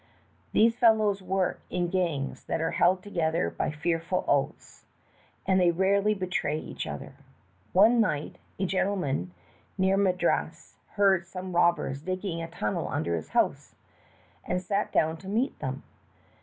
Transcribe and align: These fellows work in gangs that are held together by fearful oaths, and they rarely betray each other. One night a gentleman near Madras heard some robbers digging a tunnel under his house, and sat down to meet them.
These 0.51 0.77
fellows 0.79 1.21
work 1.21 1.61
in 1.69 1.89
gangs 1.91 2.45
that 2.45 2.59
are 2.59 2.71
held 2.71 3.03
together 3.03 3.51
by 3.51 3.69
fearful 3.69 4.25
oaths, 4.27 4.85
and 5.45 5.61
they 5.61 5.69
rarely 5.69 6.15
betray 6.15 6.57
each 6.57 6.87
other. 6.87 7.13
One 7.71 8.01
night 8.01 8.37
a 8.57 8.65
gentleman 8.65 9.31
near 9.77 9.97
Madras 9.97 10.77
heard 10.93 11.27
some 11.27 11.55
robbers 11.55 12.01
digging 12.01 12.41
a 12.41 12.47
tunnel 12.49 12.87
under 12.87 13.15
his 13.15 13.29
house, 13.29 13.75
and 14.43 14.59
sat 14.59 14.91
down 14.91 15.17
to 15.17 15.27
meet 15.27 15.59
them. 15.59 15.83